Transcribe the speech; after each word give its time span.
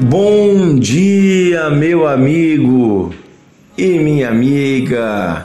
Bom 0.00 0.78
dia, 0.78 1.68
meu 1.70 2.06
amigo 2.06 3.12
e 3.76 3.98
minha 3.98 4.28
amiga. 4.28 5.44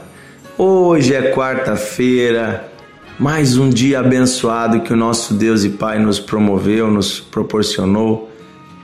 Hoje 0.56 1.16
é 1.16 1.32
quarta-feira, 1.32 2.72
mais 3.18 3.58
um 3.58 3.68
dia 3.68 4.00
abençoado 4.00 4.82
que 4.82 4.94
o 4.94 4.96
nosso 4.96 5.34
Deus 5.34 5.64
e 5.64 5.72
Pai 5.72 5.98
nos 5.98 6.20
promoveu, 6.20 6.92
nos 6.92 7.20
proporcionou. 7.20 8.30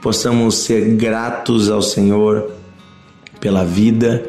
Possamos 0.01 0.55
ser 0.55 0.95
gratos 0.95 1.69
ao 1.69 1.83
Senhor 1.83 2.51
pela 3.39 3.63
vida, 3.63 4.27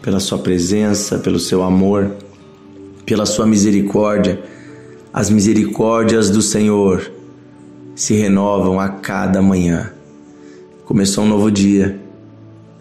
pela 0.00 0.20
Sua 0.20 0.38
presença, 0.38 1.18
pelo 1.18 1.40
Seu 1.40 1.64
amor, 1.64 2.12
pela 3.04 3.26
Sua 3.26 3.44
misericórdia. 3.44 4.40
As 5.12 5.30
misericórdias 5.30 6.30
do 6.30 6.40
Senhor 6.40 7.10
se 7.96 8.14
renovam 8.14 8.78
a 8.78 8.88
cada 8.88 9.42
manhã. 9.42 9.95
Começou 10.86 11.24
um 11.24 11.28
novo 11.28 11.50
dia. 11.50 11.98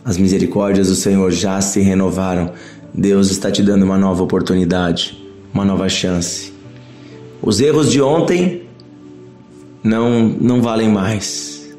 As 0.06 0.16
misericórdias 0.16 0.90
do 0.90 0.96
Senhor 0.96 1.32
já 1.32 1.60
se 1.60 1.80
renovaram. 1.80 2.52
Deus 2.94 3.32
está 3.32 3.50
te 3.50 3.64
dando 3.64 3.82
uma 3.82 3.98
nova 3.98 4.22
oportunidade, 4.22 5.18
uma 5.52 5.66
nova 5.66 5.90
chance. 5.90 6.54
Os 7.42 7.60
erros 7.60 7.92
de 7.92 8.00
ontem 8.00 8.62
não 9.84 10.30
não 10.40 10.62
valem 10.62 10.88
mais. 10.88 11.76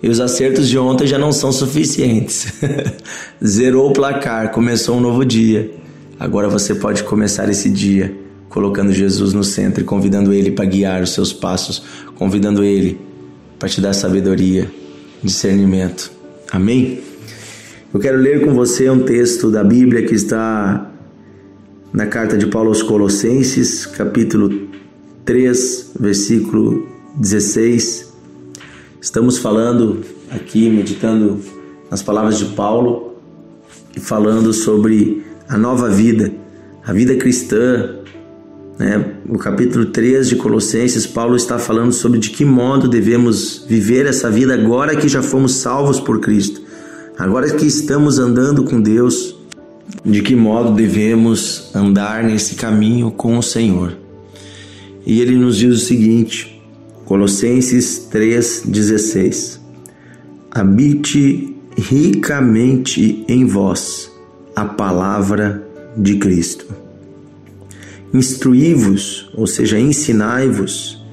E 0.00 0.08
os 0.08 0.20
acertos 0.20 0.68
de 0.68 0.78
ontem 0.78 1.08
já 1.08 1.18
não 1.18 1.32
são 1.32 1.50
suficientes. 1.50 2.52
Zerou 3.44 3.90
o 3.90 3.92
placar, 3.92 4.52
começou 4.52 4.98
um 4.98 5.00
novo 5.00 5.24
dia. 5.24 5.72
Agora 6.20 6.48
você 6.48 6.76
pode 6.76 7.02
começar 7.02 7.48
esse 7.48 7.68
dia 7.68 8.16
colocando 8.48 8.92
Jesus 8.92 9.32
no 9.32 9.42
centro 9.42 9.80
e 9.82 9.84
convidando 9.84 10.32
ele 10.32 10.52
para 10.52 10.66
guiar 10.66 11.02
os 11.02 11.10
seus 11.10 11.32
passos, 11.32 11.82
convidando 12.14 12.62
ele 12.62 13.00
para 13.58 13.68
te 13.68 13.80
dar 13.80 13.92
sabedoria, 13.92 14.70
discernimento. 15.24 16.12
Amém? 16.52 17.00
Eu 17.92 17.98
quero 17.98 18.18
ler 18.18 18.44
com 18.44 18.54
você 18.54 18.88
um 18.90 19.04
texto 19.04 19.50
da 19.50 19.64
Bíblia 19.64 20.04
que 20.04 20.14
está 20.14 20.90
na 21.92 22.06
carta 22.06 22.36
de 22.36 22.46
Paulo 22.46 22.68
aos 22.68 22.82
Colossenses, 22.82 23.86
capítulo 23.86 24.68
3, 25.24 25.92
versículo 25.98 26.86
16. 27.16 28.12
Estamos 29.00 29.38
falando 29.38 30.00
aqui, 30.30 30.68
meditando 30.68 31.40
nas 31.90 32.02
palavras 32.02 32.38
de 32.38 32.46
Paulo 32.46 33.14
e 33.96 34.00
falando 34.00 34.52
sobre 34.52 35.24
a 35.48 35.56
nova 35.56 35.88
vida, 35.88 36.32
a 36.84 36.92
vida 36.92 37.14
cristã? 37.16 38.03
No 39.24 39.38
capítulo 39.38 39.86
3 39.86 40.28
de 40.28 40.36
Colossenses, 40.36 41.06
Paulo 41.06 41.36
está 41.36 41.58
falando 41.58 41.92
sobre 41.92 42.18
de 42.18 42.30
que 42.30 42.44
modo 42.44 42.88
devemos 42.88 43.64
viver 43.68 44.04
essa 44.04 44.28
vida 44.28 44.54
agora 44.54 44.96
que 44.96 45.08
já 45.08 45.22
fomos 45.22 45.56
salvos 45.56 46.00
por 46.00 46.20
Cristo, 46.20 46.60
agora 47.16 47.48
que 47.50 47.66
estamos 47.66 48.18
andando 48.18 48.64
com 48.64 48.80
Deus, 48.80 49.36
de 50.04 50.22
que 50.22 50.34
modo 50.34 50.74
devemos 50.74 51.70
andar 51.74 52.24
nesse 52.24 52.56
caminho 52.56 53.12
com 53.12 53.38
o 53.38 53.42
Senhor. 53.42 53.96
E 55.06 55.20
ele 55.20 55.36
nos 55.36 55.56
diz 55.56 55.76
o 55.76 55.86
seguinte, 55.86 56.60
Colossenses 57.04 58.08
3,16: 58.12 59.60
Habite 60.50 61.56
ricamente 61.76 63.24
em 63.28 63.44
vós 63.46 64.10
a 64.56 64.64
palavra 64.64 65.64
de 65.96 66.16
Cristo 66.16 66.83
Instruí-vos, 68.14 69.28
ou 69.34 69.44
seja, 69.44 69.76
ensinai-vos 69.76 71.04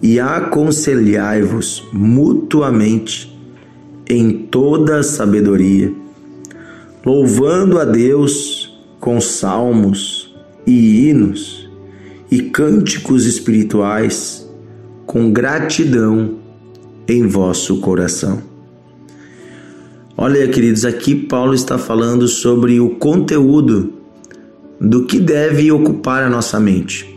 e 0.00 0.20
aconselhai-vos 0.20 1.82
mutuamente 1.92 3.36
em 4.08 4.46
toda 4.46 5.02
sabedoria, 5.02 5.92
louvando 7.04 7.80
a 7.80 7.84
Deus 7.84 8.72
com 9.00 9.20
salmos 9.20 10.32
e 10.64 11.08
hinos 11.08 11.68
e 12.30 12.40
cânticos 12.40 13.26
espirituais 13.26 14.48
com 15.06 15.32
gratidão 15.32 16.36
em 17.08 17.26
vosso 17.26 17.80
coração. 17.80 18.42
Olha, 20.16 20.46
queridos, 20.46 20.84
aqui 20.84 21.16
Paulo 21.16 21.54
está 21.54 21.78
falando 21.78 22.28
sobre 22.28 22.78
o 22.78 22.90
conteúdo 22.90 24.03
do 24.80 25.04
que 25.04 25.18
deve 25.18 25.70
ocupar 25.70 26.22
a 26.22 26.30
nossa 26.30 26.58
mente. 26.58 27.14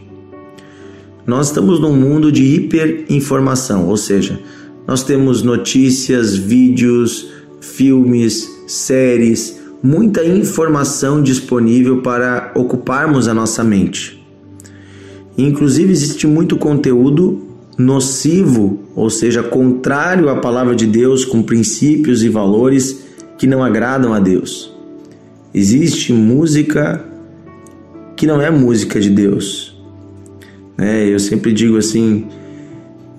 Nós 1.25 1.47
estamos 1.47 1.79
num 1.79 1.94
mundo 1.94 2.31
de 2.31 2.44
hiperinformação, 2.44 3.88
ou 3.88 3.97
seja, 3.97 4.40
nós 4.88 5.03
temos 5.03 5.44
notícias, 5.44 6.35
vídeos, 6.35 7.28
filmes, 7.59 8.50
séries, 8.68 9.59
muita 9.84 10.23
informação 10.23 11.22
disponível 11.22 12.01
para 12.01 12.53
ocuparmos 12.56 13.28
a 13.28 13.34
nossa 13.34 13.63
mente. 13.63 14.25
Inclusive, 15.38 15.91
existe 15.91 16.25
muito 16.25 16.57
conteúdo 16.57 17.44
nocivo, 17.78 18.79
ou 18.95 19.09
seja, 19.09 19.44
contrário 19.44 20.29
à 20.29 20.38
palavra 20.38 20.75
de 20.75 20.88
Deus, 20.88 21.24
com 21.24 21.44
princípios 21.44 22.24
e 22.24 22.29
valores 22.29 23.01
que 23.38 23.45
não 23.45 23.63
agradam 23.63 24.13
a 24.13 24.19
Deus. 24.19 24.74
Existe 25.53 26.12
música 26.12 27.06
que 28.17 28.25
não 28.25 28.41
é 28.41 28.50
música 28.50 29.00
de 29.00 29.11
Deus. 29.11 29.79
É, 30.75 31.07
eu 31.07 31.19
sempre 31.19 31.53
digo 31.53 31.78
assim, 31.78 32.25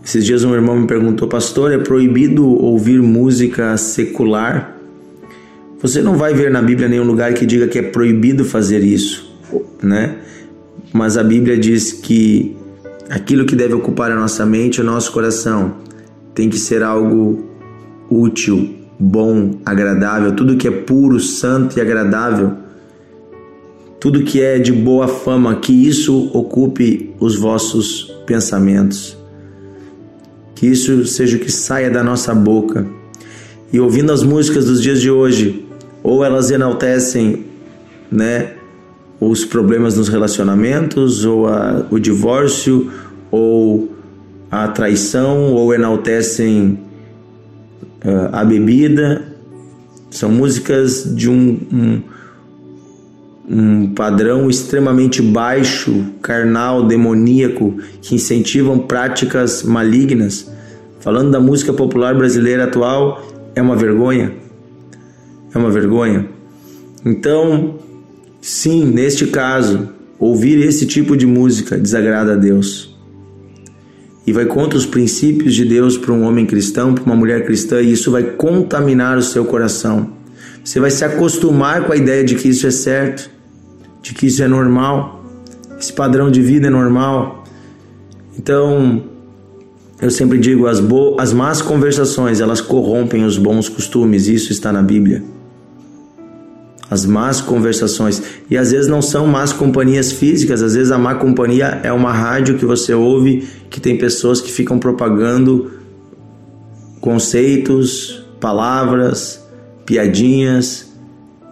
esses 0.04 0.24
dias 0.24 0.42
um 0.42 0.52
irmão 0.52 0.76
me 0.80 0.86
perguntou, 0.88 1.28
pastor, 1.28 1.72
é 1.72 1.78
proibido 1.78 2.44
ouvir 2.46 3.00
música 3.00 3.76
secular? 3.76 4.76
Você 5.80 6.02
não 6.02 6.16
vai 6.16 6.34
ver 6.34 6.50
na 6.50 6.60
Bíblia 6.60 6.88
nenhum 6.88 7.04
lugar 7.04 7.32
que 7.32 7.46
diga 7.46 7.68
que 7.68 7.78
é 7.78 7.82
proibido 7.82 8.44
fazer 8.44 8.82
isso, 8.82 9.32
né? 9.80 10.16
Mas 10.92 11.16
a 11.16 11.22
Bíblia 11.22 11.56
diz 11.56 11.92
que 11.92 12.56
aquilo 13.08 13.46
que 13.46 13.54
deve 13.54 13.74
ocupar 13.74 14.10
a 14.10 14.16
nossa 14.16 14.44
mente, 14.44 14.80
o 14.80 14.84
nosso 14.84 15.12
coração, 15.12 15.76
tem 16.34 16.48
que 16.48 16.58
ser 16.58 16.82
algo 16.82 17.44
útil, 18.10 18.74
bom, 18.98 19.60
agradável, 19.64 20.32
tudo 20.32 20.56
que 20.56 20.66
é 20.66 20.72
puro, 20.72 21.20
santo 21.20 21.78
e 21.78 21.80
agradável 21.80 22.67
tudo 24.00 24.22
que 24.22 24.40
é 24.40 24.58
de 24.58 24.72
boa 24.72 25.08
fama, 25.08 25.56
que 25.56 25.72
isso 25.72 26.30
ocupe 26.32 27.14
os 27.18 27.36
vossos 27.36 28.12
pensamentos. 28.26 29.16
Que 30.54 30.66
isso 30.66 31.04
seja 31.04 31.36
o 31.36 31.40
que 31.40 31.50
saia 31.50 31.90
da 31.90 32.02
nossa 32.02 32.34
boca. 32.34 32.86
E 33.72 33.80
ouvindo 33.80 34.12
as 34.12 34.22
músicas 34.22 34.66
dos 34.66 34.80
dias 34.80 35.00
de 35.00 35.10
hoje, 35.10 35.66
ou 36.02 36.24
elas 36.24 36.50
enaltecem, 36.50 37.44
né, 38.10 38.52
os 39.20 39.44
problemas 39.44 39.96
nos 39.96 40.08
relacionamentos, 40.08 41.24
ou 41.24 41.48
a, 41.48 41.86
o 41.90 41.98
divórcio, 41.98 42.90
ou 43.30 43.92
a 44.50 44.68
traição, 44.68 45.54
ou 45.54 45.74
enaltecem 45.74 46.78
uh, 48.04 48.28
a 48.32 48.44
bebida. 48.44 49.26
São 50.08 50.30
músicas 50.30 51.04
de 51.14 51.28
um, 51.28 51.60
um 51.72 52.02
um 53.50 53.86
padrão 53.94 54.50
extremamente 54.50 55.22
baixo, 55.22 56.04
carnal, 56.20 56.86
demoníaco, 56.86 57.78
que 58.02 58.14
incentivam 58.14 58.78
práticas 58.78 59.62
malignas. 59.62 60.50
Falando 61.00 61.30
da 61.30 61.40
música 61.40 61.72
popular 61.72 62.14
brasileira 62.14 62.64
atual, 62.64 63.26
é 63.54 63.62
uma 63.62 63.74
vergonha. 63.74 64.32
É 65.54 65.56
uma 65.56 65.70
vergonha. 65.70 66.28
Então, 67.06 67.76
sim, 68.40 68.84
neste 68.84 69.26
caso, 69.28 69.88
ouvir 70.18 70.58
esse 70.58 70.84
tipo 70.84 71.16
de 71.16 71.26
música 71.26 71.78
desagrada 71.78 72.34
a 72.34 72.36
Deus. 72.36 72.94
E 74.26 74.32
vai 74.32 74.44
contra 74.44 74.76
os 74.76 74.84
princípios 74.84 75.54
de 75.54 75.64
Deus 75.64 75.96
para 75.96 76.12
um 76.12 76.22
homem 76.24 76.44
cristão, 76.44 76.94
para 76.94 77.04
uma 77.04 77.16
mulher 77.16 77.46
cristã, 77.46 77.80
e 77.80 77.92
isso 77.92 78.10
vai 78.10 78.24
contaminar 78.24 79.16
o 79.16 79.22
seu 79.22 79.46
coração. 79.46 80.10
Você 80.62 80.78
vai 80.78 80.90
se 80.90 81.02
acostumar 81.02 81.86
com 81.86 81.94
a 81.94 81.96
ideia 81.96 82.22
de 82.22 82.34
que 82.34 82.48
isso 82.48 82.66
é 82.66 82.70
certo 82.70 83.37
de 84.08 84.14
que 84.14 84.26
isso 84.26 84.42
é 84.42 84.48
normal, 84.48 85.22
esse 85.78 85.92
padrão 85.92 86.30
de 86.30 86.40
vida 86.40 86.68
é 86.68 86.70
normal. 86.70 87.44
Então, 88.38 89.04
eu 90.00 90.10
sempre 90.10 90.38
digo, 90.38 90.66
as, 90.66 90.80
bo 90.80 91.20
as 91.20 91.34
más 91.34 91.60
conversações, 91.60 92.40
elas 92.40 92.62
corrompem 92.62 93.22
os 93.26 93.36
bons 93.36 93.68
costumes, 93.68 94.26
isso 94.26 94.50
está 94.50 94.72
na 94.72 94.80
Bíblia. 94.80 95.22
As 96.90 97.04
más 97.04 97.42
conversações. 97.42 98.22
E 98.48 98.56
às 98.56 98.72
vezes 98.72 98.88
não 98.88 99.02
são 99.02 99.26
más 99.26 99.52
companhias 99.52 100.10
físicas, 100.10 100.62
às 100.62 100.72
vezes 100.72 100.90
a 100.90 100.96
má 100.96 101.14
companhia 101.16 101.78
é 101.82 101.92
uma 101.92 102.10
rádio 102.10 102.56
que 102.56 102.64
você 102.64 102.94
ouve 102.94 103.46
que 103.68 103.78
tem 103.78 103.98
pessoas 103.98 104.40
que 104.40 104.50
ficam 104.50 104.78
propagando 104.78 105.70
conceitos, 106.98 108.24
palavras, 108.40 109.46
piadinhas, 109.84 110.87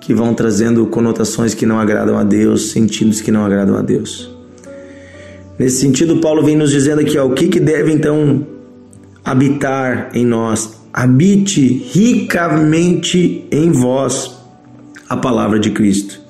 que 0.06 0.14
vão 0.14 0.32
trazendo 0.32 0.86
conotações 0.86 1.52
que 1.52 1.66
não 1.66 1.80
agradam 1.80 2.16
a 2.16 2.22
Deus, 2.22 2.70
sentidos 2.70 3.20
que 3.20 3.32
não 3.32 3.44
agradam 3.44 3.76
a 3.76 3.82
Deus. 3.82 4.30
Nesse 5.58 5.80
sentido, 5.80 6.18
Paulo 6.18 6.44
vem 6.44 6.54
nos 6.54 6.70
dizendo 6.70 7.00
aqui 7.00 7.18
ó, 7.18 7.26
o 7.26 7.32
que, 7.32 7.48
que 7.48 7.58
deve 7.58 7.90
então 7.90 8.46
habitar 9.24 10.10
em 10.14 10.24
nós. 10.24 10.76
Habite 10.92 11.66
ricamente 11.92 13.48
em 13.50 13.72
vós 13.72 14.30
a 15.08 15.16
palavra 15.16 15.58
de 15.58 15.72
Cristo. 15.72 16.20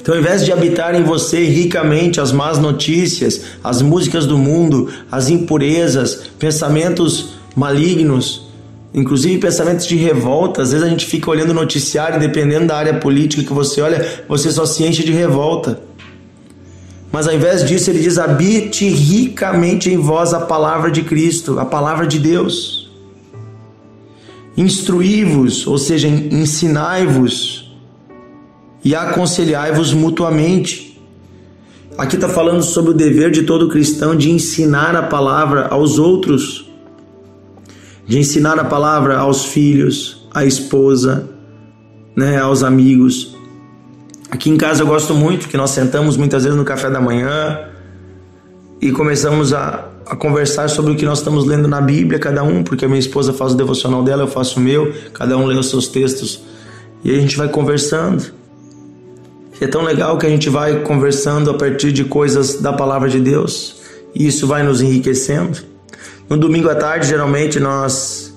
Então, 0.00 0.14
ao 0.14 0.20
invés 0.20 0.44
de 0.44 0.52
habitar 0.52 0.94
em 0.94 1.02
você 1.02 1.42
ricamente 1.42 2.20
as 2.20 2.30
más 2.30 2.60
notícias, 2.60 3.40
as 3.64 3.82
músicas 3.82 4.26
do 4.26 4.38
mundo, 4.38 4.88
as 5.10 5.28
impurezas, 5.28 6.30
pensamentos 6.38 7.34
malignos, 7.56 8.51
inclusive 8.94 9.38
pensamentos 9.38 9.86
de 9.86 9.96
revolta, 9.96 10.62
às 10.62 10.72
vezes 10.72 10.86
a 10.86 10.90
gente 10.90 11.06
fica 11.06 11.30
olhando 11.30 11.50
o 11.50 11.54
noticiário, 11.54 12.20
dependendo 12.20 12.66
da 12.66 12.76
área 12.76 12.94
política 12.94 13.42
que 13.42 13.52
você 13.52 13.80
olha, 13.80 14.24
você 14.28 14.50
só 14.50 14.66
se 14.66 14.84
enche 14.84 15.02
de 15.02 15.12
revolta. 15.12 15.80
Mas 17.10 17.28
ao 17.28 17.34
invés 17.34 17.64
disso, 17.66 17.90
ele 17.90 18.00
diz: 18.00 18.18
habite 18.18 18.88
ricamente 18.88 19.90
em 19.90 19.98
vós 19.98 20.32
a 20.32 20.40
palavra 20.40 20.90
de 20.90 21.02
Cristo, 21.02 21.58
a 21.58 21.64
palavra 21.64 22.06
de 22.06 22.18
Deus. 22.18 22.90
Instruí-vos, 24.56 25.66
ou 25.66 25.78
seja, 25.78 26.08
ensinai-vos 26.08 27.70
e 28.84 28.94
aconselhai-vos 28.94 29.92
mutuamente. 29.92 31.00
Aqui 31.96 32.16
está 32.16 32.28
falando 32.28 32.62
sobre 32.62 32.90
o 32.90 32.94
dever 32.94 33.30
de 33.30 33.42
todo 33.42 33.68
cristão 33.68 34.16
de 34.16 34.30
ensinar 34.30 34.96
a 34.96 35.02
palavra 35.02 35.68
aos 35.68 35.98
outros, 35.98 36.71
de 38.06 38.18
ensinar 38.18 38.58
a 38.58 38.64
palavra 38.64 39.18
aos 39.18 39.46
filhos, 39.46 40.26
à 40.32 40.44
esposa, 40.44 41.28
né, 42.16 42.38
aos 42.38 42.62
amigos. 42.62 43.36
Aqui 44.30 44.50
em 44.50 44.56
casa 44.56 44.82
eu 44.82 44.86
gosto 44.86 45.14
muito 45.14 45.48
que 45.48 45.56
nós 45.56 45.70
sentamos 45.70 46.16
muitas 46.16 46.44
vezes 46.44 46.58
no 46.58 46.64
café 46.64 46.90
da 46.90 47.00
manhã 47.00 47.58
e 48.80 48.90
começamos 48.90 49.52
a, 49.52 49.88
a 50.06 50.16
conversar 50.16 50.68
sobre 50.68 50.92
o 50.92 50.96
que 50.96 51.04
nós 51.04 51.18
estamos 51.18 51.44
lendo 51.44 51.68
na 51.68 51.80
Bíblia, 51.80 52.18
cada 52.18 52.42
um, 52.42 52.62
porque 52.62 52.84
a 52.84 52.88
minha 52.88 53.00
esposa 53.00 53.32
faz 53.32 53.52
o 53.52 53.56
devocional 53.56 54.02
dela, 54.02 54.22
eu 54.22 54.28
faço 54.28 54.58
o 54.58 54.62
meu, 54.62 54.92
cada 55.12 55.36
um 55.36 55.46
lê 55.46 55.54
os 55.54 55.70
seus 55.70 55.86
textos 55.86 56.42
e 57.04 57.10
a 57.10 57.20
gente 57.20 57.36
vai 57.36 57.48
conversando. 57.48 58.24
E 59.60 59.64
é 59.64 59.68
tão 59.68 59.82
legal 59.82 60.18
que 60.18 60.26
a 60.26 60.28
gente 60.28 60.48
vai 60.48 60.80
conversando 60.80 61.50
a 61.50 61.54
partir 61.54 61.92
de 61.92 62.04
coisas 62.04 62.60
da 62.60 62.72
palavra 62.72 63.08
de 63.08 63.20
Deus 63.20 63.76
e 64.14 64.26
isso 64.26 64.46
vai 64.46 64.62
nos 64.62 64.80
enriquecendo. 64.80 65.71
No 66.32 66.38
domingo 66.38 66.70
à 66.70 66.74
tarde, 66.74 67.08
geralmente 67.08 67.60
nós 67.60 68.34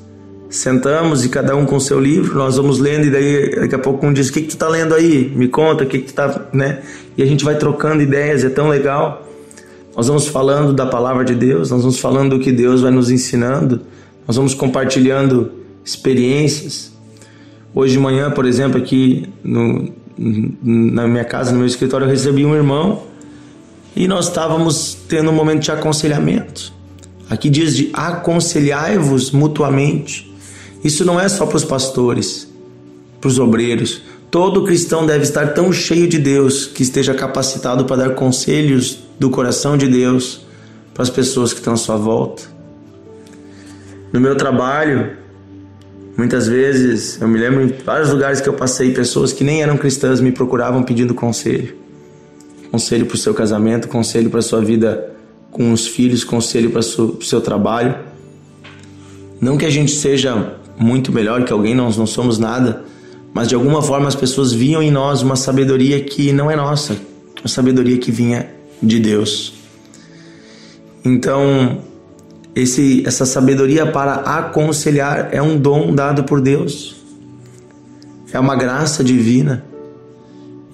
sentamos 0.49 1.23
e 1.23 1.29
cada 1.29 1.55
um 1.55 1.65
com 1.65 1.79
seu 1.79 1.97
livro, 1.97 2.37
nós 2.37 2.57
vamos 2.57 2.77
lendo 2.77 3.05
e 3.05 3.09
daí 3.09 3.55
daqui 3.55 3.73
a 3.73 3.79
pouco 3.79 4.05
um 4.05 4.11
diz: 4.11 4.27
"O 4.27 4.33
que 4.33 4.41
que 4.41 4.47
tu 4.47 4.55
está 4.55 4.67
lendo 4.67 4.93
aí? 4.93 5.31
Me 5.33 5.47
conta, 5.47 5.85
o 5.85 5.87
que 5.87 5.99
que 5.99 6.07
tu 6.07 6.13
tá, 6.13 6.47
né?" 6.51 6.81
E 7.17 7.23
a 7.23 7.25
gente 7.25 7.45
vai 7.45 7.55
trocando 7.55 8.03
ideias, 8.03 8.43
é 8.43 8.49
tão 8.49 8.67
legal. 8.67 9.25
Nós 9.95 10.09
vamos 10.09 10.27
falando 10.27 10.73
da 10.73 10.85
palavra 10.85 11.23
de 11.23 11.35
Deus, 11.35 11.71
nós 11.71 11.83
vamos 11.83 11.97
falando 11.97 12.37
do 12.37 12.43
que 12.43 12.51
Deus 12.51 12.81
vai 12.81 12.91
nos 12.91 13.09
ensinando, 13.09 13.79
nós 14.27 14.35
vamos 14.35 14.53
compartilhando 14.53 15.53
experiências. 15.81 16.91
Hoje 17.73 17.93
de 17.93 17.99
manhã, 17.99 18.29
por 18.29 18.45
exemplo, 18.45 18.77
aqui 18.77 19.29
no, 19.41 19.89
na 20.61 21.07
minha 21.07 21.23
casa, 21.23 21.53
no 21.53 21.59
meu 21.59 21.67
escritório, 21.67 22.03
eu 22.03 22.11
recebi 22.11 22.45
um 22.45 22.55
irmão 22.55 23.03
e 23.95 24.05
nós 24.05 24.27
estávamos 24.27 24.97
tendo 25.07 25.31
um 25.31 25.33
momento 25.33 25.61
de 25.61 25.71
aconselhamento. 25.71 26.75
Aqui 27.29 27.49
diz 27.49 27.75
de 27.75 27.89
aconselhai-vos 27.93 29.31
mutuamente. 29.31 30.31
Isso 30.83 31.03
não 31.03 31.19
é 31.19 31.27
só 31.27 31.45
para 31.45 31.57
os 31.57 31.65
pastores, 31.65 32.47
para 33.19 33.27
os 33.27 33.39
obreiros. 33.39 34.03
Todo 34.29 34.63
cristão 34.63 35.05
deve 35.05 35.23
estar 35.23 35.53
tão 35.53 35.71
cheio 35.71 36.07
de 36.07 36.19
Deus 36.19 36.65
que 36.65 36.83
esteja 36.83 37.13
capacitado 37.13 37.85
para 37.85 38.07
dar 38.07 38.09
conselhos 38.15 38.99
do 39.19 39.29
coração 39.29 39.77
de 39.77 39.87
Deus 39.87 40.45
para 40.93 41.03
as 41.03 41.09
pessoas 41.09 41.51
que 41.51 41.59
estão 41.59 41.73
à 41.73 41.77
sua 41.77 41.97
volta. 41.97 42.43
No 44.13 44.19
meu 44.19 44.35
trabalho, 44.35 45.17
muitas 46.15 46.47
vezes, 46.47 47.19
eu 47.19 47.27
me 47.27 47.39
lembro 47.39 47.63
em 47.63 47.67
vários 47.83 48.11
lugares 48.11 48.39
que 48.39 48.47
eu 48.47 48.53
passei, 48.53 48.93
pessoas 48.93 49.33
que 49.33 49.43
nem 49.43 49.63
eram 49.63 49.77
cristãs 49.77 50.21
me 50.21 50.31
procuravam 50.31 50.83
pedindo 50.83 51.13
conselho. 51.13 51.75
Conselho 52.71 53.05
para 53.05 53.15
o 53.15 53.17
seu 53.17 53.33
casamento, 53.33 53.87
conselho 53.87 54.29
para 54.29 54.39
a 54.39 54.43
sua 54.43 54.61
vida 54.61 55.14
com 55.55 55.71
os 55.71 55.87
filhos, 55.87 56.25
conselho 56.25 56.69
para 56.69 56.81
o 56.81 57.21
seu 57.21 57.39
trabalho. 57.39 57.95
Não 59.39 59.57
que 59.57 59.65
a 59.65 59.69
gente 59.69 59.93
seja 59.93 60.57
muito 60.77 61.13
melhor 61.13 61.45
que 61.45 61.53
alguém, 61.53 61.73
nós 61.73 61.95
não 61.95 62.05
somos 62.05 62.37
nada, 62.37 62.83
mas 63.33 63.47
de 63.47 63.55
alguma 63.55 63.81
forma 63.81 64.05
as 64.05 64.15
pessoas 64.15 64.51
viam 64.51 64.83
em 64.83 64.91
nós 64.91 65.21
uma 65.21 65.37
sabedoria 65.37 66.01
que 66.01 66.33
não 66.33 66.51
é 66.51 66.57
nossa, 66.57 66.97
uma 67.39 67.47
sabedoria 67.47 67.97
que 67.97 68.11
vinha 68.11 68.53
de 68.83 68.99
Deus. 68.99 69.53
Então, 71.05 71.77
esse, 72.53 73.01
essa 73.07 73.25
sabedoria 73.25 73.85
para 73.85 74.15
aconselhar 74.15 75.29
é 75.31 75.41
um 75.41 75.57
dom 75.57 75.95
dado 75.95 76.25
por 76.25 76.41
Deus, 76.41 76.97
é 78.33 78.37
uma 78.37 78.57
graça 78.57 79.01
divina. 79.01 79.63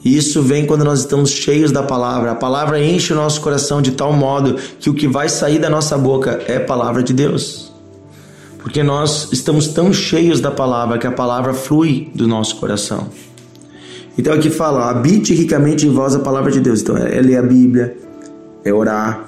E 0.03 0.18
isso 0.18 0.42
vem 0.42 0.65
quando 0.65 0.83
nós 0.83 1.00
estamos 1.00 1.30
cheios 1.30 1.71
da 1.71 1.83
palavra. 1.83 2.31
A 2.31 2.36
palavra 2.36 2.83
enche 2.83 3.13
o 3.13 3.15
nosso 3.15 3.39
coração 3.42 3.81
de 3.81 3.92
tal 3.92 4.12
modo 4.13 4.56
que 4.80 4.89
o 4.89 4.94
que 4.94 5.07
vai 5.07 5.30
sair 5.30 5.59
da 5.59 5.69
nossa 5.69 5.98
boca 5.98 6.42
é 6.48 6.59
palavra 6.59 7.03
de 7.03 7.13
Deus 7.13 7.71
porque 8.62 8.83
nós 8.83 9.30
estamos 9.31 9.68
tão 9.68 9.92
cheios 9.92 10.39
da 10.39 10.51
palavra 10.51 10.98
que 10.98 11.07
a 11.07 11.12
palavra 11.12 11.53
flui 11.53 12.12
do 12.13 12.27
nosso 12.27 12.57
coração. 12.57 13.09
Então 14.18 14.33
aqui 14.33 14.50
fala, 14.50 14.89
habite 14.89 15.33
ricamente 15.33 15.88
em 15.88 15.92
vós 15.92 16.15
a 16.15 16.19
palavra 16.19 16.51
de 16.51 16.59
Deus. 16.59 16.81
Então 16.81 16.95
é 16.95 17.19
ler 17.19 17.38
a 17.38 17.42
Bíblia, 17.42 17.98
é 18.63 18.71
orar, 18.71 19.25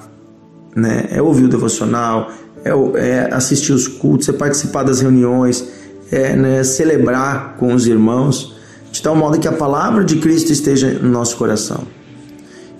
né? 0.75 1.07
é 1.11 1.21
ouvir 1.21 1.45
o 1.45 1.49
devocional, 1.49 2.31
é, 2.63 2.69
é 2.99 3.33
assistir 3.33 3.73
os 3.73 3.87
cultos, 3.87 4.29
é 4.29 4.33
participar 4.33 4.83
das 4.83 5.01
reuniões, 5.01 5.67
é 6.11 6.35
né, 6.35 6.63
celebrar 6.63 7.55
com 7.57 7.73
os 7.73 7.87
irmãos, 7.87 8.52
de 8.93 9.01
tal 9.01 9.13
modo 9.13 9.37
que 9.37 9.47
a 9.47 9.51
palavra 9.51 10.05
de 10.05 10.15
Cristo 10.19 10.53
esteja 10.53 10.93
no 10.93 11.09
nosso 11.09 11.35
coração. 11.35 11.81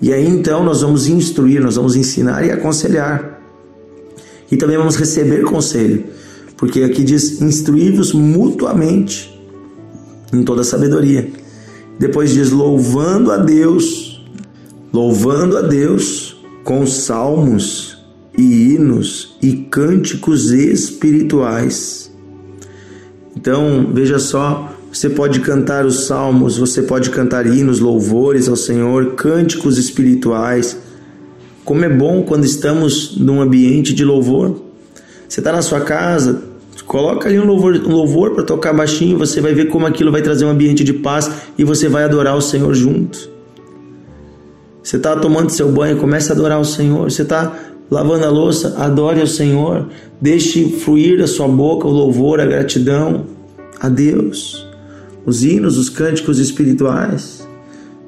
E 0.00 0.14
aí 0.14 0.26
então 0.26 0.64
nós 0.64 0.80
vamos 0.80 1.06
instruir, 1.06 1.60
nós 1.60 1.76
vamos 1.76 1.94
ensinar 1.94 2.42
e 2.46 2.50
aconselhar. 2.50 3.38
E 4.50 4.56
também 4.56 4.78
vamos 4.78 4.96
receber 4.96 5.42
conselho 5.42 6.04
porque 6.56 6.82
aqui 6.82 7.02
diz: 7.02 7.40
instruí-vos 7.40 8.12
mutuamente 8.12 9.38
em 10.32 10.42
toda 10.42 10.64
sabedoria. 10.64 11.30
Depois 11.98 12.30
diz: 12.30 12.50
louvando 12.50 13.30
a 13.30 13.36
Deus, 13.36 14.24
louvando 14.92 15.58
a 15.58 15.62
Deus 15.62 16.36
com 16.64 16.86
salmos 16.86 17.98
e 18.36 18.74
hinos 18.74 19.36
e 19.42 19.52
cânticos 19.70 20.50
espirituais. 20.50 22.10
Então, 23.36 23.90
veja 23.92 24.18
só, 24.18 24.73
você 24.94 25.10
pode 25.10 25.40
cantar 25.40 25.84
os 25.84 26.06
salmos, 26.06 26.56
você 26.56 26.80
pode 26.80 27.10
cantar 27.10 27.48
hinos, 27.48 27.80
louvores 27.80 28.48
ao 28.48 28.54
Senhor, 28.54 29.14
cânticos 29.16 29.76
espirituais. 29.76 30.78
Como 31.64 31.84
é 31.84 31.88
bom 31.88 32.22
quando 32.22 32.44
estamos 32.44 33.16
num 33.16 33.40
ambiente 33.40 33.92
de 33.92 34.04
louvor. 34.04 34.62
Você 35.28 35.40
está 35.40 35.50
na 35.50 35.62
sua 35.62 35.80
casa, 35.80 36.44
coloca 36.86 37.28
ali 37.28 37.40
um 37.40 37.44
louvor, 37.44 37.74
um 37.74 37.90
louvor 37.90 38.34
para 38.36 38.44
tocar 38.44 38.72
baixinho, 38.72 39.18
você 39.18 39.40
vai 39.40 39.52
ver 39.52 39.68
como 39.68 39.84
aquilo 39.84 40.12
vai 40.12 40.22
trazer 40.22 40.44
um 40.44 40.50
ambiente 40.50 40.84
de 40.84 40.92
paz 40.92 41.28
e 41.58 41.64
você 41.64 41.88
vai 41.88 42.04
adorar 42.04 42.36
o 42.36 42.40
Senhor 42.40 42.72
junto. 42.72 43.28
Você 44.80 44.96
está 44.96 45.16
tomando 45.16 45.50
seu 45.50 45.72
banho, 45.72 45.96
comece 45.96 46.30
a 46.30 46.36
adorar 46.36 46.60
o 46.60 46.64
Senhor. 46.64 47.10
Você 47.10 47.22
está 47.22 47.52
lavando 47.90 48.26
a 48.26 48.30
louça, 48.30 48.76
adore 48.78 49.20
ao 49.20 49.26
Senhor. 49.26 49.88
Deixe 50.20 50.68
fluir 50.68 51.18
da 51.18 51.26
sua 51.26 51.48
boca 51.48 51.88
o 51.88 51.90
louvor, 51.90 52.38
a 52.38 52.46
gratidão 52.46 53.24
a 53.80 53.88
Deus. 53.88 54.63
Os 55.24 55.44
hinos, 55.44 55.78
os 55.78 55.88
cânticos 55.88 56.38
espirituais. 56.38 57.46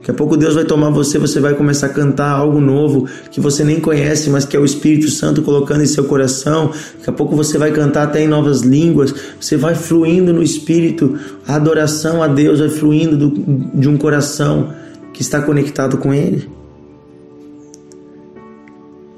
Daqui 0.06 0.12
a 0.12 0.14
pouco 0.14 0.36
Deus 0.36 0.54
vai 0.54 0.64
tomar 0.64 0.90
você, 0.90 1.18
você 1.18 1.40
vai 1.40 1.54
começar 1.54 1.86
a 1.86 1.88
cantar 1.88 2.30
algo 2.30 2.60
novo 2.60 3.08
que 3.28 3.40
você 3.40 3.64
nem 3.64 3.80
conhece, 3.80 4.30
mas 4.30 4.44
que 4.44 4.56
é 4.56 4.60
o 4.60 4.64
Espírito 4.64 5.10
Santo 5.10 5.42
colocando 5.42 5.82
em 5.82 5.86
seu 5.86 6.04
coração. 6.04 6.70
Daqui 6.98 7.10
a 7.10 7.12
pouco 7.12 7.34
você 7.34 7.58
vai 7.58 7.72
cantar 7.72 8.04
até 8.04 8.22
em 8.22 8.28
novas 8.28 8.60
línguas. 8.60 9.12
Você 9.40 9.56
vai 9.56 9.74
fluindo 9.74 10.32
no 10.32 10.44
Espírito, 10.44 11.18
a 11.44 11.56
adoração 11.56 12.22
a 12.22 12.28
Deus 12.28 12.60
vai 12.60 12.68
fluindo 12.68 13.16
do, 13.16 13.30
de 13.74 13.88
um 13.88 13.96
coração 13.96 14.72
que 15.12 15.22
está 15.22 15.42
conectado 15.42 15.98
com 15.98 16.14
Ele. 16.14 16.48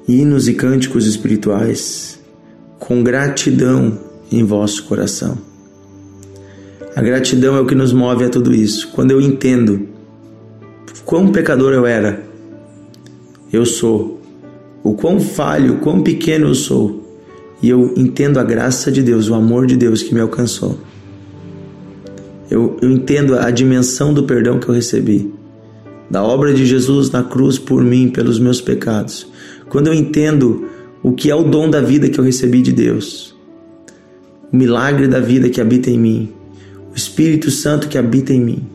Hinos 0.07 0.47
e 0.47 0.55
cânticos 0.55 1.05
espirituais 1.05 2.19
com 2.79 3.03
gratidão 3.03 3.99
em 4.31 4.43
vosso 4.43 4.85
coração. 4.85 5.48
A 6.95 7.01
gratidão 7.01 7.55
é 7.55 7.59
o 7.59 7.65
que 7.65 7.75
nos 7.75 7.93
move 7.93 8.25
a 8.25 8.29
tudo 8.29 8.53
isso. 8.53 8.89
Quando 8.89 9.11
eu 9.11 9.21
entendo 9.21 9.87
quão 11.05 11.31
pecador 11.31 11.73
eu 11.73 11.85
era, 11.85 12.23
eu 13.51 13.65
sou, 13.65 14.21
o 14.83 14.93
quão 14.93 15.19
falho, 15.19 15.75
o 15.75 15.77
quão 15.77 16.01
pequeno 16.01 16.47
eu 16.47 16.55
sou, 16.55 17.03
e 17.61 17.69
eu 17.69 17.93
entendo 17.97 18.39
a 18.39 18.43
graça 18.43 18.91
de 18.91 19.01
Deus, 19.01 19.29
o 19.29 19.33
amor 19.33 19.65
de 19.65 19.75
Deus 19.75 20.03
que 20.03 20.13
me 20.13 20.19
alcançou. 20.19 20.77
Eu, 22.49 22.77
eu 22.81 22.91
entendo 22.91 23.37
a 23.37 23.51
dimensão 23.51 24.13
do 24.13 24.23
perdão 24.23 24.59
que 24.59 24.67
eu 24.67 24.73
recebi, 24.73 25.31
da 26.09 26.23
obra 26.23 26.53
de 26.53 26.65
Jesus 26.65 27.11
na 27.11 27.23
cruz 27.23 27.59
por 27.59 27.83
mim, 27.83 28.09
pelos 28.09 28.39
meus 28.39 28.59
pecados. 28.59 29.27
Quando 29.67 29.87
eu 29.87 29.93
entendo 29.93 30.67
o 31.03 31.11
que 31.13 31.29
é 31.29 31.35
o 31.35 31.43
dom 31.43 31.69
da 31.69 31.81
vida 31.81 32.09
que 32.09 32.19
eu 32.19 32.23
recebi 32.23 32.61
de 32.61 32.71
Deus, 32.71 33.35
o 34.51 34.55
milagre 34.55 35.07
da 35.07 35.19
vida 35.19 35.49
que 35.49 35.61
habita 35.61 35.89
em 35.89 35.99
mim, 35.99 36.38
Espírito 36.99 37.49
Santo 37.49 37.87
que 37.87 37.97
habita 37.97 38.33
em 38.33 38.41
mim, 38.41 38.67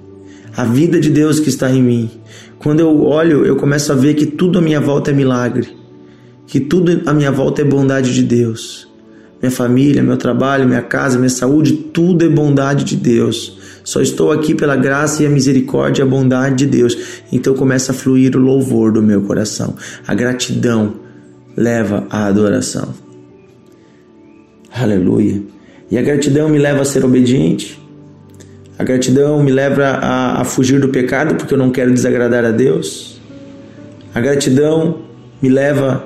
a 0.57 0.65
vida 0.65 0.99
de 0.99 1.11
Deus 1.11 1.39
que 1.39 1.51
está 1.51 1.71
em 1.71 1.83
mim. 1.83 2.11
Quando 2.59 2.81
eu 2.81 3.03
olho, 3.03 3.45
eu 3.45 3.57
começo 3.57 3.93
a 3.93 3.95
ver 3.95 4.15
que 4.15 4.25
tudo 4.25 4.59
à 4.59 4.63
minha 4.63 4.81
volta 4.81 5.11
é 5.11 5.15
milagre, 5.15 5.69
que 6.47 6.59
tudo 6.59 7.03
à 7.05 7.13
minha 7.13 7.31
volta 7.31 7.61
é 7.61 7.65
bondade 7.65 8.15
de 8.15 8.23
Deus. 8.23 8.89
Minha 9.43 9.51
família, 9.51 10.03
meu 10.03 10.17
trabalho, 10.17 10.67
minha 10.67 10.81
casa, 10.81 11.19
minha 11.19 11.29
saúde, 11.29 11.75
tudo 11.75 12.25
é 12.25 12.29
bondade 12.29 12.83
de 12.85 12.97
Deus. 12.97 13.59
Só 13.85 14.01
estou 14.01 14.33
aqui 14.33 14.55
pela 14.55 14.75
graça 14.75 15.23
e 15.23 15.27
a 15.27 15.29
misericórdia 15.31 16.03
e 16.03 16.07
a 16.07 16.09
bondade 16.09 16.65
de 16.65 16.67
Deus. 16.67 16.97
Então 17.31 17.53
começa 17.53 17.93
a 17.93 17.95
fluir 17.95 18.35
o 18.35 18.41
louvor 18.41 18.91
do 18.91 19.03
meu 19.03 19.21
coração. 19.21 19.75
A 20.07 20.15
gratidão 20.15 20.95
leva 21.55 22.07
à 22.09 22.25
adoração. 22.25 22.95
Aleluia. 24.73 25.43
E 25.91 25.99
a 25.99 26.03
gratidão 26.03 26.49
me 26.49 26.59
leva 26.59 26.81
a 26.81 26.85
ser 26.87 27.05
obediente. 27.05 27.84
A 28.79 28.83
gratidão 28.83 29.43
me 29.43 29.53
leva 29.53 29.85
a, 29.85 30.41
a 30.41 30.45
fugir 30.45 30.81
do 30.81 30.89
pecado 30.89 31.37
porque 31.37 31.55
eu 31.55 31.59
não 31.59 31.71
quero 31.71 31.93
desagradar 31.93 32.45
a 32.45 32.51
Deus. 32.51 33.21
A 34.15 34.21
gratidão 34.21 35.03
me 35.41 35.49
leva 35.49 36.05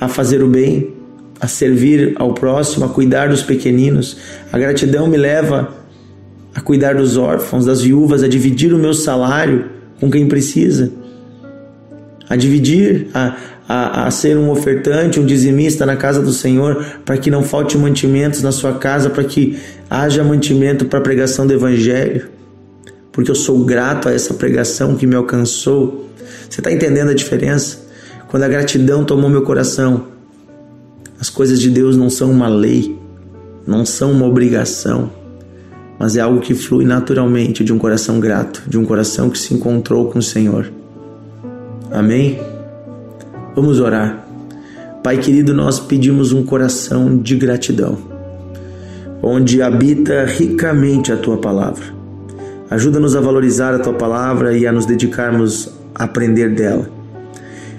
a 0.00 0.08
fazer 0.08 0.42
o 0.42 0.48
bem, 0.48 0.92
a 1.40 1.46
servir 1.46 2.14
ao 2.16 2.34
próximo, 2.34 2.84
a 2.84 2.88
cuidar 2.88 3.28
dos 3.28 3.42
pequeninos. 3.42 4.16
A 4.52 4.58
gratidão 4.58 5.06
me 5.06 5.16
leva 5.16 5.72
a 6.54 6.60
cuidar 6.60 6.94
dos 6.94 7.16
órfãos, 7.16 7.64
das 7.64 7.80
viúvas, 7.80 8.22
a 8.22 8.28
dividir 8.28 8.72
o 8.72 8.78
meu 8.78 8.94
salário 8.94 9.66
com 9.98 10.10
quem 10.10 10.26
precisa, 10.28 10.92
a 12.28 12.36
dividir, 12.36 13.08
a, 13.14 13.36
a, 13.68 14.06
a 14.06 14.10
ser 14.10 14.36
um 14.36 14.50
ofertante, 14.50 15.20
um 15.20 15.26
dizimista 15.26 15.84
na 15.86 15.96
casa 15.96 16.20
do 16.20 16.32
Senhor, 16.32 16.84
para 17.04 17.16
que 17.16 17.30
não 17.30 17.42
falte 17.42 17.76
mantimentos 17.76 18.42
na 18.42 18.52
sua 18.52 18.74
casa, 18.74 19.10
para 19.10 19.24
que 19.24 19.58
haja 19.88 20.22
mantimento 20.24 20.84
para 20.86 20.98
a 20.98 21.02
pregação 21.02 21.46
do 21.46 21.52
Evangelho, 21.52 22.28
porque 23.12 23.30
eu 23.30 23.34
sou 23.34 23.64
grato 23.64 24.08
a 24.08 24.12
essa 24.12 24.34
pregação 24.34 24.96
que 24.96 25.06
me 25.06 25.14
alcançou. 25.14 26.08
Você 26.48 26.60
está 26.60 26.70
entendendo 26.70 27.10
a 27.10 27.14
diferença? 27.14 27.78
Quando 28.28 28.42
a 28.42 28.48
gratidão 28.48 29.04
tomou 29.04 29.30
meu 29.30 29.42
coração, 29.42 30.08
as 31.20 31.30
coisas 31.30 31.60
de 31.60 31.70
Deus 31.70 31.96
não 31.96 32.10
são 32.10 32.30
uma 32.30 32.48
lei, 32.48 32.98
não 33.66 33.86
são 33.86 34.10
uma 34.10 34.26
obrigação, 34.26 35.10
mas 35.98 36.16
é 36.16 36.20
algo 36.20 36.40
que 36.40 36.54
flui 36.54 36.84
naturalmente 36.84 37.62
de 37.62 37.72
um 37.72 37.78
coração 37.78 38.18
grato, 38.18 38.62
de 38.66 38.76
um 38.76 38.84
coração 38.84 39.30
que 39.30 39.38
se 39.38 39.54
encontrou 39.54 40.10
com 40.10 40.18
o 40.18 40.22
Senhor. 40.22 40.70
Amém? 41.94 42.40
Vamos 43.54 43.78
orar. 43.78 44.26
Pai 45.00 45.16
querido, 45.18 45.54
nós 45.54 45.78
pedimos 45.78 46.32
um 46.32 46.42
coração 46.42 47.16
de 47.16 47.36
gratidão, 47.36 47.96
onde 49.22 49.62
habita 49.62 50.24
ricamente 50.24 51.12
a 51.12 51.16
tua 51.16 51.36
palavra. 51.36 51.84
Ajuda-nos 52.68 53.14
a 53.14 53.20
valorizar 53.20 53.72
a 53.74 53.78
tua 53.78 53.92
palavra 53.92 54.58
e 54.58 54.66
a 54.66 54.72
nos 54.72 54.86
dedicarmos 54.86 55.72
a 55.94 56.02
aprender 56.02 56.52
dela. 56.52 56.90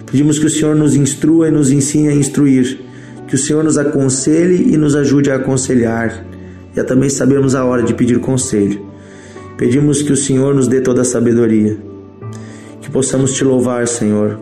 Pedimos 0.10 0.40
que 0.40 0.46
o 0.46 0.50
Senhor 0.50 0.78
nos 0.78 0.96
instrua 0.96 1.50
e 1.50 1.52
nos 1.52 1.70
ensine 1.70 2.08
a 2.08 2.14
instruir, 2.14 2.80
que 3.28 3.36
o 3.36 3.38
Senhor 3.38 3.66
nos 3.66 3.78
aconselhe 3.78 4.74
e 4.74 4.78
nos 4.78 4.96
ajude 4.96 5.30
a 5.30 5.36
aconselhar, 5.36 6.26
e 6.74 6.80
a 6.80 6.86
também 6.86 7.10
sabermos 7.10 7.54
a 7.54 7.66
hora 7.66 7.84
de 7.84 7.94
pedir 7.94 8.20
conselho. 8.20 8.80
Pedimos 9.58 10.02
que 10.02 10.14
o 10.14 10.18
Senhor 10.18 10.56
nos 10.56 10.70
dê 10.70 10.80
toda 10.80 11.02
a 11.02 11.06
sabedoria, 11.06 11.78
possamos 12.96 13.34
te 13.34 13.44
louvar, 13.44 13.86
Senhor, 13.90 14.40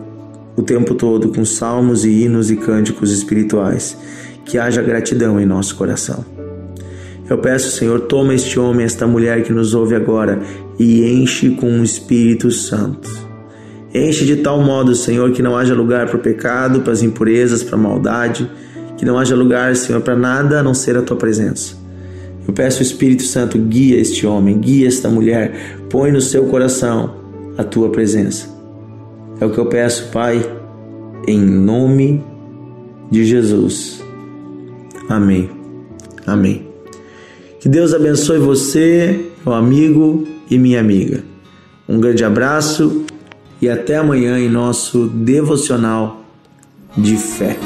o 0.56 0.62
tempo 0.62 0.94
todo 0.94 1.30
com 1.30 1.44
salmos 1.44 2.04
e 2.04 2.22
hinos 2.22 2.52
e 2.52 2.56
cânticos 2.56 3.10
espirituais, 3.10 3.98
que 4.44 4.56
haja 4.58 4.80
gratidão 4.80 5.40
em 5.40 5.44
nosso 5.44 5.74
coração. 5.74 6.24
Eu 7.28 7.36
peço, 7.38 7.76
Senhor, 7.76 8.02
toma 8.02 8.32
este 8.32 8.60
homem, 8.60 8.86
esta 8.86 9.08
mulher 9.08 9.42
que 9.42 9.52
nos 9.52 9.74
ouve 9.74 9.96
agora 9.96 10.40
e 10.78 11.04
enche 11.04 11.50
com 11.50 11.80
o 11.80 11.82
Espírito 11.82 12.48
Santo. 12.52 13.10
Enche 13.92 14.24
de 14.24 14.36
tal 14.36 14.62
modo, 14.62 14.94
Senhor, 14.94 15.32
que 15.32 15.42
não 15.42 15.56
haja 15.56 15.74
lugar 15.74 16.06
para 16.06 16.16
o 16.16 16.20
pecado, 16.20 16.82
para 16.82 16.92
as 16.92 17.02
impurezas, 17.02 17.64
para 17.64 17.74
a 17.74 17.82
maldade, 17.82 18.48
que 18.96 19.04
não 19.04 19.18
haja 19.18 19.34
lugar, 19.34 19.74
Senhor, 19.74 20.00
para 20.00 20.14
nada 20.14 20.60
a 20.60 20.62
não 20.62 20.74
ser 20.74 20.96
a 20.96 21.02
tua 21.02 21.16
presença. 21.16 21.74
Eu 22.46 22.54
peço, 22.54 22.82
Espírito 22.82 23.24
Santo, 23.24 23.58
guia 23.58 23.98
este 23.98 24.24
homem, 24.24 24.60
guia 24.60 24.86
esta 24.86 25.08
mulher, 25.08 25.76
põe 25.90 26.12
no 26.12 26.20
seu 26.20 26.44
coração 26.44 27.23
a 27.56 27.64
tua 27.64 27.90
presença. 27.90 28.48
É 29.40 29.46
o 29.46 29.50
que 29.50 29.58
eu 29.58 29.66
peço, 29.66 30.10
Pai, 30.10 30.44
em 31.26 31.40
nome 31.40 32.22
de 33.10 33.24
Jesus. 33.24 34.02
Amém. 35.08 35.50
Amém. 36.26 36.66
Que 37.60 37.68
Deus 37.68 37.94
abençoe 37.94 38.38
você, 38.38 39.30
meu 39.44 39.54
amigo 39.54 40.26
e 40.50 40.58
minha 40.58 40.80
amiga. 40.80 41.22
Um 41.88 42.00
grande 42.00 42.24
abraço 42.24 43.04
e 43.60 43.68
até 43.68 43.96
amanhã 43.96 44.38
em 44.38 44.48
nosso 44.48 45.06
devocional 45.06 46.22
de 46.96 47.16
fé. 47.16 47.56